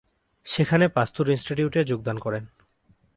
সেখানে 0.45 0.85
পাস্তুর 0.87 1.27
ইনস্টিটিউটে 1.29 1.83
যোগদান 1.83 2.17
করেন। 2.17 2.43